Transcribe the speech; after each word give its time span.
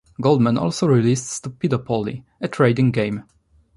Goldman 0.19 0.57
also 0.57 0.87
released 0.87 1.27
Stupidopoly, 1.43 2.23
a 2.41 2.47
trading 2.47 2.89
game. 2.89 3.23